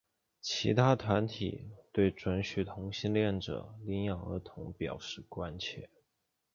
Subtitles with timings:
[0.41, 5.91] 其他团体对准许同性恋者领养儿童表示关切。